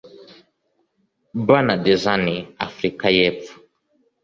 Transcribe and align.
Barnard 1.47 1.85
Zani 2.03 2.37
(Afurika 2.67 3.05
y’Epfo) 3.17 3.53